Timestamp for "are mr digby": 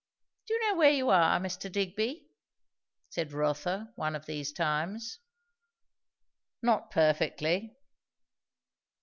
1.11-2.25